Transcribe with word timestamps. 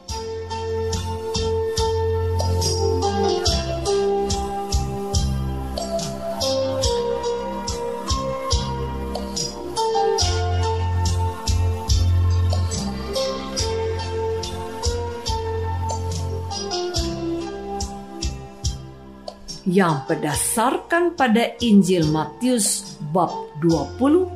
yang 19.71 20.03
berdasarkan 20.03 21.15
pada 21.15 21.55
Injil 21.63 22.03
Matius 22.11 22.99
bab 23.15 23.31
20 23.63 24.27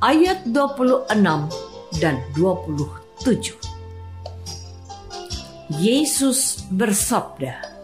ayat 0.00 0.48
26 0.48 1.12
dan 2.00 2.16
27. 2.32 3.52
Yesus 5.76 6.64
bersabda, 6.72 7.76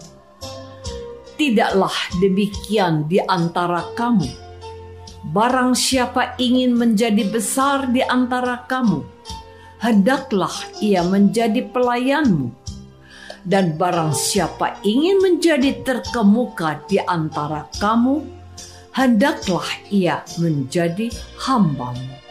Tidaklah 1.37 1.99
demikian 2.23 3.05
di 3.05 3.21
antara 3.21 3.93
kamu. 3.93 4.41
Barang 5.29 5.77
siapa 5.77 6.41
ingin 6.41 6.73
menjadi 6.73 7.29
besar 7.29 7.93
di 7.93 8.01
antara 8.01 8.65
kamu, 8.65 9.05
hendaklah 9.83 10.55
ia 10.81 11.05
menjadi 11.05 11.69
pelayanmu 11.69 12.62
dan 13.43 13.75
barang 13.75 14.15
siapa 14.15 14.79
ingin 14.87 15.19
menjadi 15.19 15.83
terkemuka 15.83 16.83
di 16.87 17.03
antara 17.03 17.67
kamu, 17.83 18.23
hendaklah 18.95 19.67
ia 19.91 20.23
menjadi 20.39 21.11
hambamu. 21.43 22.22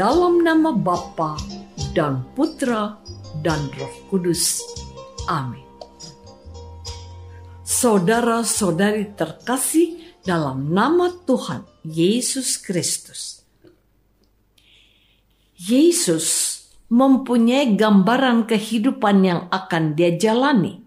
Dalam 0.00 0.40
nama 0.40 0.72
Bapa 0.72 1.36
dan 1.92 2.24
Putra 2.32 2.96
dan 3.44 3.68
Roh 3.76 3.96
Kudus. 4.08 4.64
Amin. 5.28 5.60
Saudara-saudari 7.60 9.12
terkasih 9.12 10.00
dalam 10.24 10.72
nama 10.72 11.12
Tuhan 11.28 11.68
Yesus 11.84 12.56
Kristus. 12.56 13.44
Yesus 15.60 16.56
mempunyai 16.88 17.76
gambaran 17.76 18.48
kehidupan 18.48 19.20
yang 19.20 19.52
akan 19.52 20.00
dia 20.00 20.16
jalani. 20.16 20.80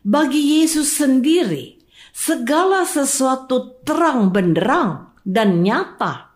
Bagi 0.00 0.64
Yesus 0.64 0.96
sendiri, 0.96 1.76
segala 2.16 2.88
sesuatu 2.88 3.84
terang 3.84 4.32
benderang 4.32 5.12
dan 5.28 5.60
nyata 5.60 6.29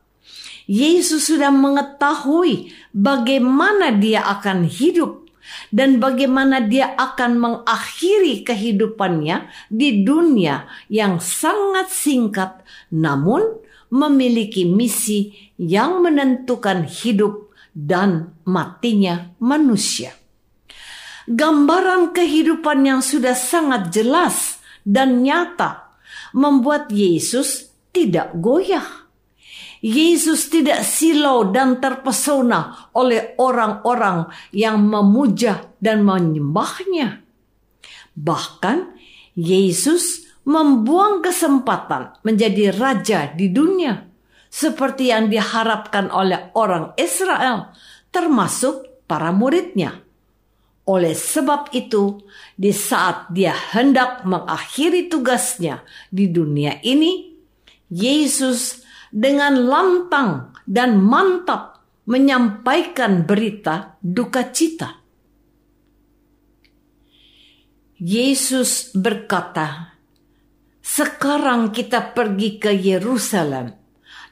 Yesus 0.64 1.28
sudah 1.28 1.52
mengetahui 1.52 2.72
bagaimana 2.96 3.92
dia 3.92 4.24
akan 4.24 4.64
hidup 4.64 5.28
dan 5.68 6.00
bagaimana 6.00 6.64
dia 6.64 6.96
akan 6.96 7.36
mengakhiri 7.36 8.40
kehidupannya 8.48 9.52
di 9.68 10.00
dunia 10.00 10.64
yang 10.88 11.20
sangat 11.20 11.92
singkat 11.92 12.64
namun 12.88 13.44
memiliki 13.92 14.64
misi 14.64 15.52
yang 15.60 16.00
menentukan 16.00 16.88
hidup 16.88 17.52
dan 17.76 18.32
matinya 18.48 19.36
manusia. 19.36 20.16
Gambaran 21.28 22.16
kehidupan 22.16 22.84
yang 22.84 23.00
sudah 23.00 23.36
sangat 23.36 23.92
jelas 23.92 24.60
dan 24.84 25.24
nyata 25.24 25.96
membuat 26.36 26.92
Yesus 26.92 27.72
tidak 27.92 28.36
goyah 28.36 29.03
Yesus 29.84 30.48
tidak 30.48 30.80
silau 30.80 31.52
dan 31.52 31.76
terpesona 31.76 32.88
oleh 32.96 33.36
orang-orang 33.36 34.32
yang 34.48 34.80
memuja 34.80 35.76
dan 35.76 36.00
menyembahnya. 36.08 37.20
Bahkan 38.16 38.96
Yesus 39.36 40.24
membuang 40.48 41.20
kesempatan 41.20 42.16
menjadi 42.24 42.72
raja 42.72 43.28
di 43.36 43.52
dunia 43.52 44.08
seperti 44.48 45.12
yang 45.12 45.28
diharapkan 45.28 46.08
oleh 46.08 46.48
orang 46.56 46.96
Israel 46.96 47.76
termasuk 48.08 49.04
para 49.04 49.36
muridnya. 49.36 50.00
Oleh 50.84 51.16
sebab 51.16 51.72
itu, 51.76 52.24
di 52.56 52.72
saat 52.72 53.32
dia 53.32 53.56
hendak 53.72 54.24
mengakhiri 54.28 55.08
tugasnya 55.08 55.80
di 56.12 56.28
dunia 56.28 56.76
ini, 56.84 57.36
Yesus 57.88 58.83
dengan 59.14 59.54
lantang 59.54 60.50
dan 60.66 60.98
mantap 60.98 61.86
menyampaikan 62.10 63.22
berita 63.22 63.94
duka 64.02 64.50
cita. 64.50 64.98
Yesus 67.94 68.90
berkata, 68.90 69.94
"Sekarang 70.82 71.70
kita 71.70 72.10
pergi 72.10 72.58
ke 72.58 72.74
Yerusalem, 72.74 73.70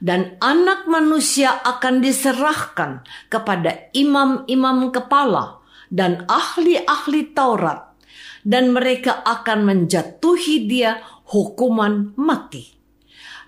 dan 0.03 0.35
Anak 0.43 0.91
Manusia 0.91 1.63
akan 1.63 2.03
diserahkan 2.03 3.07
kepada 3.31 3.87
imam-imam 3.95 4.91
kepala 4.91 5.63
dan 5.95 6.27
ahli-ahli 6.27 7.31
Taurat, 7.31 7.95
dan 8.43 8.75
mereka 8.75 9.23
akan 9.23 9.63
menjatuhi 9.63 10.67
Dia 10.67 10.99
hukuman 11.31 12.19
mati." 12.19 12.82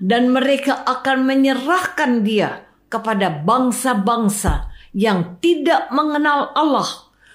Dan 0.02 0.30
mereka 0.30 0.82
akan 0.86 1.26
menyerahkan 1.26 2.26
dia 2.26 2.66
kepada 2.90 3.30
bangsa-bangsa 3.42 4.70
yang 4.94 5.38
tidak 5.42 5.90
mengenal 5.90 6.54
Allah 6.54 6.86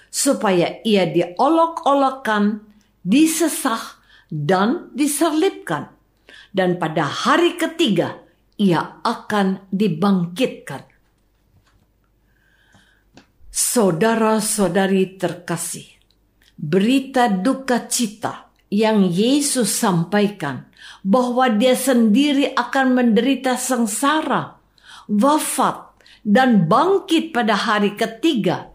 supaya 0.08 0.80
ia 0.82 1.06
diolok-olokkan, 1.06 2.64
disesah 3.04 4.00
dan 4.32 4.90
disalibkan 4.96 5.92
dan 6.50 6.76
pada 6.82 7.06
hari 7.06 7.54
ketiga 7.54 8.18
ia 8.58 9.00
akan 9.06 9.70
dibangkitkan. 9.70 10.84
Saudara-saudari 13.50 15.18
terkasih, 15.18 15.86
berita 16.54 17.30
duka 17.30 17.86
cita 17.86 18.49
yang 18.70 19.10
Yesus 19.10 19.74
sampaikan 19.74 20.70
bahwa 21.02 21.50
dia 21.50 21.74
sendiri 21.74 22.54
akan 22.54 22.94
menderita 22.94 23.58
sengsara, 23.58 24.56
wafat, 25.10 25.90
dan 26.22 26.70
bangkit 26.70 27.34
pada 27.34 27.58
hari 27.58 27.98
ketiga 27.98 28.70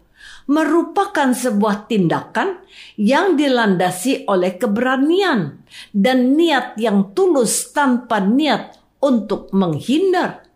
merupakan 0.46 1.34
sebuah 1.34 1.90
tindakan 1.90 2.62
yang 2.94 3.34
dilandasi 3.34 4.30
oleh 4.30 4.54
keberanian 4.54 5.58
dan 5.90 6.38
niat 6.38 6.78
yang 6.78 7.10
tulus 7.12 7.74
tanpa 7.74 8.22
niat 8.22 8.78
untuk 9.02 9.50
menghindar. 9.50 10.46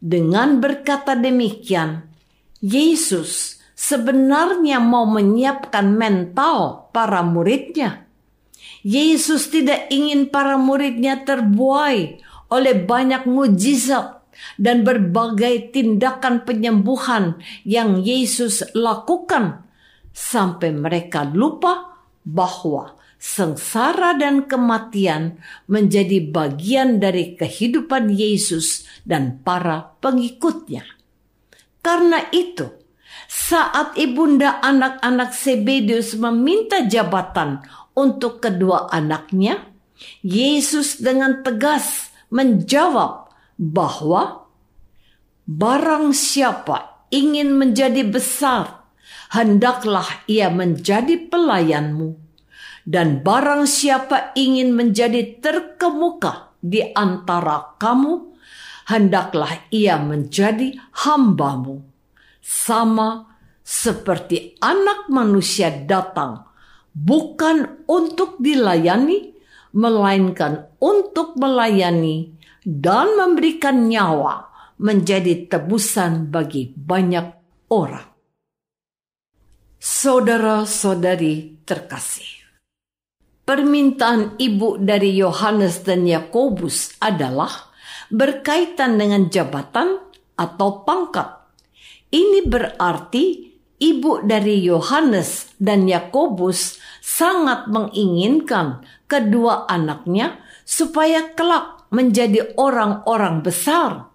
Dengan 0.00 0.56
berkata 0.64 1.12
demikian, 1.12 2.08
Yesus 2.64 3.60
sebenarnya 3.76 4.80
mau 4.80 5.04
menyiapkan 5.04 5.92
mental 5.92 6.88
para 6.92 7.20
muridnya. 7.20 8.08
Yesus 8.80 9.52
tidak 9.52 9.92
ingin 9.92 10.32
para 10.32 10.56
muridnya 10.56 11.20
terbuai 11.24 12.20
oleh 12.50 12.74
banyak 12.82 13.28
mujizat 13.28 14.20
dan 14.56 14.82
berbagai 14.82 15.72
tindakan 15.72 16.48
penyembuhan 16.48 17.36
yang 17.62 18.00
Yesus 18.00 18.64
lakukan 18.72 19.68
sampai 20.16 20.72
mereka 20.72 21.28
lupa 21.28 22.00
bahwa 22.24 22.96
sengsara 23.20 24.16
dan 24.16 24.48
kematian 24.48 25.36
menjadi 25.68 26.24
bagian 26.32 26.98
dari 26.98 27.36
kehidupan 27.36 28.08
Yesus 28.08 28.88
dan 29.04 29.44
para 29.44 29.92
pengikutnya. 30.00 30.88
Karena 31.84 32.32
itu, 32.32 32.64
saat 33.28 33.96
ibunda 34.00 34.60
anak-anak 34.64 35.36
Sebedius 35.36 36.16
meminta 36.16 36.84
jabatan 36.88 37.60
untuk 37.94 38.42
kedua 38.42 38.90
anaknya, 38.90 39.70
Yesus 40.24 41.00
dengan 41.00 41.44
tegas 41.44 42.10
menjawab 42.32 43.28
bahwa 43.60 44.48
barang 45.44 46.16
siapa 46.16 47.06
ingin 47.12 47.52
menjadi 47.58 48.06
besar, 48.06 48.86
hendaklah 49.34 50.06
ia 50.30 50.48
menjadi 50.48 51.28
pelayanmu. 51.28 52.16
Dan 52.80 53.20
barang 53.20 53.68
siapa 53.68 54.32
ingin 54.34 54.72
menjadi 54.72 55.38
terkemuka 55.38 56.56
di 56.64 56.80
antara 56.96 57.76
kamu, 57.76 58.34
hendaklah 58.88 59.68
ia 59.68 60.00
menjadi 60.00 60.74
hambamu. 61.04 61.84
Sama 62.40 63.30
seperti 63.60 64.58
anak 64.58 65.06
manusia 65.12 65.70
datang, 65.70 66.49
bukan 66.94 67.84
untuk 67.86 68.38
dilayani, 68.42 69.34
melainkan 69.70 70.66
untuk 70.82 71.38
melayani 71.38 72.34
dan 72.66 73.14
memberikan 73.14 73.86
nyawa 73.86 74.50
menjadi 74.80 75.46
tebusan 75.46 76.32
bagi 76.32 76.72
banyak 76.74 77.26
orang. 77.70 78.08
Saudara-saudari 79.80 81.64
terkasih, 81.64 82.44
permintaan 83.48 84.36
ibu 84.36 84.76
dari 84.76 85.16
Yohanes 85.16 85.80
dan 85.84 86.04
Yakobus 86.04 87.00
adalah 87.00 87.72
berkaitan 88.12 89.00
dengan 89.00 89.32
jabatan 89.32 89.96
atau 90.36 90.84
pangkat. 90.84 91.48
Ini 92.10 92.44
berarti 92.44 93.49
ibu 93.80 94.20
dari 94.22 94.60
Yohanes 94.60 95.56
dan 95.56 95.88
Yakobus 95.88 96.78
sangat 97.00 97.66
menginginkan 97.72 98.84
kedua 99.08 99.66
anaknya 99.66 100.38
supaya 100.68 101.32
kelak 101.34 101.88
menjadi 101.90 102.54
orang-orang 102.54 103.42
besar. 103.42 104.12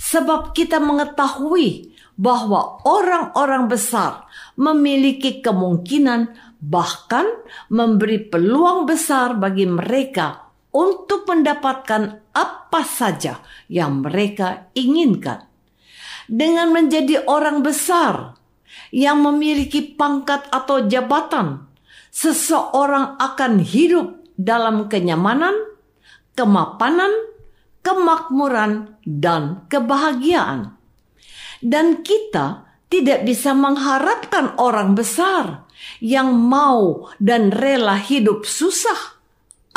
Sebab 0.00 0.54
kita 0.56 0.78
mengetahui 0.78 1.92
bahwa 2.20 2.84
orang-orang 2.84 3.68
besar 3.68 4.28
memiliki 4.56 5.40
kemungkinan 5.40 6.36
bahkan 6.60 7.24
memberi 7.72 8.20
peluang 8.28 8.84
besar 8.84 9.36
bagi 9.40 9.64
mereka 9.64 10.52
untuk 10.70 11.26
mendapatkan 11.26 12.32
apa 12.36 12.82
saja 12.84 13.40
yang 13.66 14.04
mereka 14.04 14.70
inginkan. 14.76 15.48
Dengan 16.30 16.70
menjadi 16.70 17.26
orang 17.26 17.64
besar 17.66 18.39
yang 18.90 19.22
memiliki 19.22 19.94
pangkat 19.94 20.46
atau 20.50 20.86
jabatan, 20.86 21.70
seseorang 22.10 23.18
akan 23.18 23.62
hidup 23.62 24.20
dalam 24.34 24.88
kenyamanan, 24.88 25.54
kemapanan, 26.34 27.12
kemakmuran, 27.84 28.96
dan 29.04 29.64
kebahagiaan. 29.68 30.76
Dan 31.60 32.00
kita 32.00 32.64
tidak 32.90 33.22
bisa 33.28 33.52
mengharapkan 33.52 34.56
orang 34.58 34.98
besar 34.98 35.68
yang 36.00 36.34
mau 36.34 37.08
dan 37.20 37.52
rela 37.52 37.96
hidup 38.00 38.48
susah, 38.48 39.20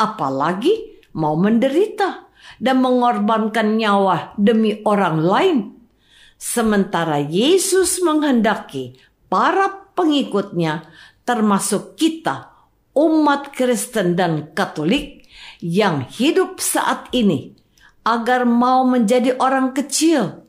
apalagi 0.00 1.00
mau 1.14 1.38
menderita 1.38 2.26
dan 2.58 2.82
mengorbankan 2.82 3.78
nyawa 3.78 4.34
demi 4.40 4.80
orang 4.84 5.18
lain. 5.22 5.58
Sementara 6.36 7.22
Yesus 7.22 8.02
menghendaki 8.04 8.98
para 9.30 9.90
pengikutnya, 9.94 10.86
termasuk 11.24 11.96
kita, 11.96 12.52
umat 12.94 13.54
Kristen 13.54 14.14
dan 14.14 14.52
Katolik, 14.52 15.24
yang 15.64 16.04
hidup 16.04 16.60
saat 16.60 17.08
ini 17.16 17.56
agar 18.04 18.44
mau 18.44 18.84
menjadi 18.84 19.34
orang 19.40 19.72
kecil. 19.72 20.44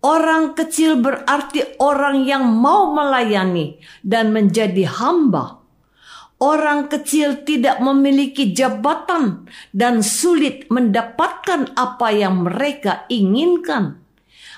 Orang 0.00 0.56
kecil 0.56 0.96
berarti 0.96 1.76
orang 1.76 2.24
yang 2.24 2.48
mau 2.48 2.96
melayani 2.96 3.76
dan 4.00 4.32
menjadi 4.32 4.88
hamba. 4.88 5.60
Orang 6.40 6.88
kecil 6.88 7.44
tidak 7.44 7.84
memiliki 7.84 8.56
jabatan 8.56 9.44
dan 9.76 10.00
sulit 10.00 10.72
mendapatkan 10.72 11.76
apa 11.76 12.16
yang 12.16 12.48
mereka 12.48 13.04
inginkan. 13.12 14.00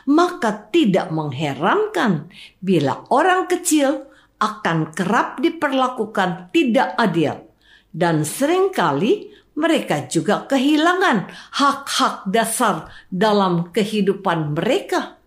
Maka 0.08 0.72
tidak 0.74 1.14
mengherankan 1.14 2.26
bila 2.58 3.06
orang 3.12 3.46
kecil 3.46 4.10
akan 4.42 4.90
kerap 4.90 5.38
diperlakukan 5.38 6.50
tidak 6.50 6.98
adil 6.98 7.52
dan 7.92 8.24
sering 8.26 8.72
kali 8.72 9.30
mereka 9.52 10.08
juga 10.08 10.48
kehilangan 10.48 11.28
hak-hak 11.60 12.24
dasar 12.32 12.88
dalam 13.12 13.68
kehidupan 13.68 14.56
mereka. 14.56 15.20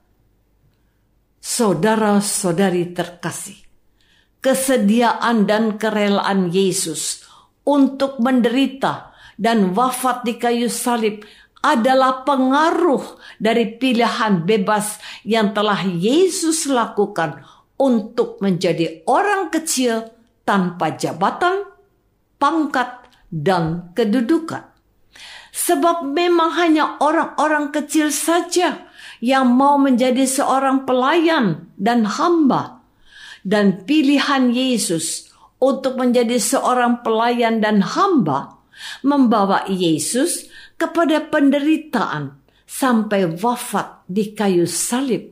Saudara-saudari 1.46 2.90
terkasih, 2.90 3.62
kesediaan 4.42 5.46
dan 5.46 5.78
kerelaan 5.78 6.50
Yesus 6.50 7.22
untuk 7.62 8.18
menderita 8.18 9.14
dan 9.38 9.78
wafat 9.78 10.26
di 10.26 10.42
kayu 10.42 10.74
salib 10.74 11.22
adalah 11.66 12.22
pengaruh 12.22 13.18
dari 13.42 13.74
pilihan 13.82 14.46
bebas 14.46 15.02
yang 15.26 15.50
telah 15.58 15.82
Yesus 15.82 16.70
lakukan 16.70 17.42
untuk 17.82 18.38
menjadi 18.38 19.02
orang 19.10 19.50
kecil 19.50 20.14
tanpa 20.46 20.94
jabatan, 20.94 21.66
pangkat, 22.38 23.10
dan 23.34 23.90
kedudukan. 23.98 24.62
Sebab 25.56 26.06
memang 26.06 26.54
hanya 26.62 27.02
orang-orang 27.02 27.74
kecil 27.74 28.14
saja 28.14 28.86
yang 29.18 29.50
mau 29.50 29.82
menjadi 29.82 30.28
seorang 30.28 30.86
pelayan 30.86 31.74
dan 31.82 32.06
hamba. 32.06 32.86
Dan 33.46 33.86
pilihan 33.86 34.54
Yesus 34.54 35.30
untuk 35.62 35.98
menjadi 35.98 36.38
seorang 36.42 37.06
pelayan 37.06 37.62
dan 37.62 37.82
hamba 37.82 38.58
membawa 39.06 39.64
Yesus 39.70 40.50
kepada 40.76 41.24
penderitaan 41.28 42.40
sampai 42.66 43.38
wafat 43.40 44.04
di 44.10 44.34
kayu 44.36 44.68
salib. 44.68 45.32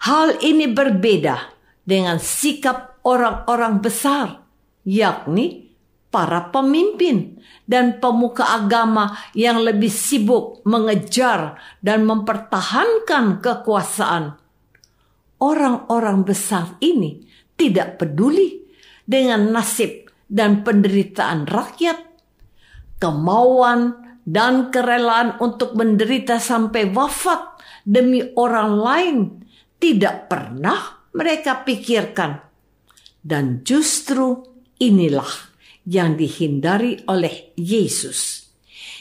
Hal 0.00 0.40
ini 0.40 0.64
berbeda 0.70 1.52
dengan 1.84 2.16
sikap 2.16 3.04
orang-orang 3.04 3.84
besar, 3.84 4.40
yakni 4.88 5.70
para 6.10 6.50
pemimpin 6.50 7.38
dan 7.68 8.02
pemuka 8.02 8.42
agama 8.58 9.14
yang 9.36 9.62
lebih 9.62 9.92
sibuk 9.92 10.64
mengejar 10.66 11.60
dan 11.84 12.02
mempertahankan 12.08 13.38
kekuasaan. 13.38 14.34
Orang-orang 15.40 16.26
besar 16.26 16.76
ini 16.84 17.24
tidak 17.56 17.96
peduli 17.96 18.60
dengan 19.06 19.52
nasib 19.54 20.10
dan 20.28 20.60
penderitaan 20.66 21.48
rakyat. 21.48 21.96
Kemauan 23.00 24.09
dan 24.24 24.68
kerelaan 24.68 25.40
untuk 25.40 25.74
menderita 25.74 26.38
sampai 26.38 26.88
wafat 26.92 27.60
demi 27.84 28.22
orang 28.36 28.72
lain 28.76 29.16
tidak 29.80 30.28
pernah 30.28 31.08
mereka 31.16 31.64
pikirkan. 31.64 32.40
Dan 33.20 33.60
justru 33.64 34.40
inilah 34.80 35.50
yang 35.84 36.16
dihindari 36.16 37.04
oleh 37.08 37.52
Yesus. 37.56 38.48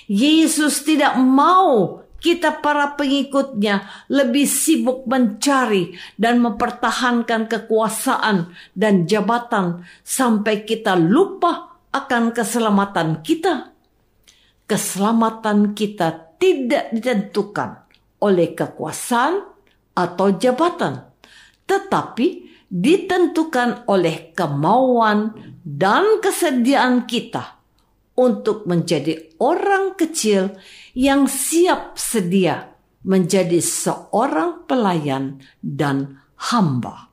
Yesus 0.10 0.84
tidak 0.84 1.16
mau 1.22 2.02
kita 2.20 2.60
para 2.60 3.00
pengikutnya 3.00 3.88
lebih 4.12 4.44
sibuk 4.44 5.08
mencari 5.08 5.96
dan 6.20 6.44
mempertahankan 6.44 7.48
kekuasaan 7.48 8.52
dan 8.76 9.08
jabatan 9.08 9.88
sampai 10.04 10.68
kita 10.68 11.00
lupa 11.00 11.80
akan 11.96 12.36
keselamatan 12.36 13.24
kita. 13.24 13.72
Keselamatan 14.70 15.74
kita 15.74 16.38
tidak 16.38 16.94
ditentukan 16.94 17.90
oleh 18.22 18.54
kekuasaan 18.54 19.42
atau 19.98 20.28
jabatan, 20.38 21.10
tetapi 21.66 22.46
ditentukan 22.70 23.90
oleh 23.90 24.30
kemauan 24.38 25.34
dan 25.66 26.22
kesediaan 26.22 27.10
kita 27.10 27.58
untuk 28.14 28.70
menjadi 28.70 29.34
orang 29.42 29.98
kecil 29.98 30.54
yang 30.94 31.26
siap 31.26 31.98
sedia 31.98 32.70
menjadi 33.02 33.58
seorang 33.64 34.70
pelayan 34.70 35.42
dan 35.66 36.22
hamba. 36.52 37.09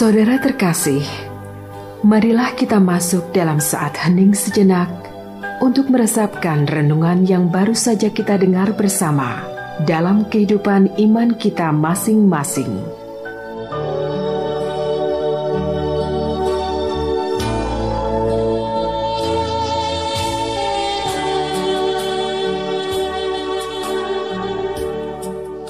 Saudara 0.00 0.40
terkasih, 0.40 1.04
Marilah 2.00 2.56
kita 2.56 2.80
masuk 2.80 3.36
dalam 3.36 3.60
saat 3.60 4.00
hening 4.00 4.32
sejenak 4.32 4.88
untuk 5.60 5.92
meresapkan 5.92 6.64
renungan 6.64 7.28
yang 7.28 7.52
baru 7.52 7.76
saja 7.76 8.08
kita 8.08 8.40
dengar 8.40 8.72
bersama 8.72 9.44
dalam 9.84 10.24
kehidupan 10.24 10.88
iman 11.04 11.36
kita 11.36 11.68
masing-masing. 11.76 12.80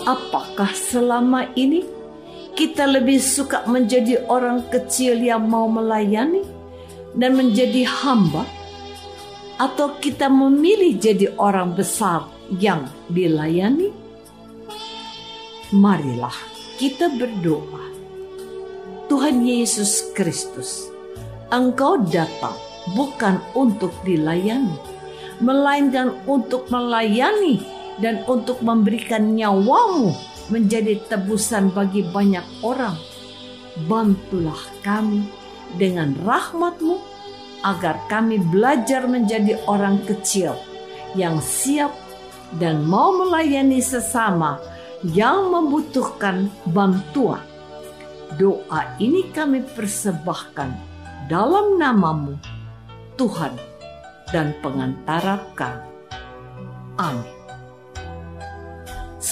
Apakah 0.06 0.70
selama 0.70 1.50
ini 1.58 1.98
kita 2.60 2.84
lebih 2.84 3.16
suka 3.16 3.64
menjadi 3.64 4.20
orang 4.28 4.68
kecil 4.68 5.16
yang 5.16 5.48
mau 5.48 5.64
melayani 5.64 6.44
dan 7.16 7.32
menjadi 7.32 7.88
hamba, 7.88 8.44
atau 9.56 9.96
kita 9.96 10.28
memilih 10.28 11.00
jadi 11.00 11.32
orang 11.40 11.72
besar 11.72 12.28
yang 12.60 12.84
dilayani? 13.08 13.88
Marilah 15.72 16.36
kita 16.76 17.08
berdoa. 17.08 17.80
Tuhan 19.08 19.40
Yesus 19.40 20.12
Kristus, 20.12 20.92
Engkau 21.48 21.96
datang 22.12 22.60
bukan 22.92 23.40
untuk 23.56 23.96
dilayani, 24.04 24.76
melainkan 25.40 26.12
untuk 26.28 26.68
melayani 26.68 27.64
dan 28.04 28.20
untuk 28.28 28.60
memberikan 28.60 29.32
nyawamu 29.32 30.12
menjadi 30.50 30.98
tebusan 31.06 31.70
bagi 31.70 32.04
banyak 32.04 32.44
orang. 32.60 32.98
Bantulah 33.86 34.60
kami 34.84 35.24
dengan 35.78 36.12
rahmatmu 36.26 36.98
agar 37.62 38.02
kami 38.10 38.42
belajar 38.50 39.06
menjadi 39.06 39.56
orang 39.70 40.02
kecil 40.04 40.58
yang 41.14 41.38
siap 41.38 41.94
dan 42.58 42.82
mau 42.82 43.14
melayani 43.14 43.78
sesama 43.78 44.58
yang 45.06 45.48
membutuhkan 45.48 46.50
bantuan. 46.70 47.42
Doa 48.38 48.94
ini 49.02 49.26
kami 49.34 49.62
persembahkan 49.74 50.70
dalam 51.26 51.78
namamu, 51.78 52.38
Tuhan 53.18 53.54
dan 54.30 54.54
pengantara 54.62 55.42
kami. 55.58 55.90
Amin. 56.98 57.39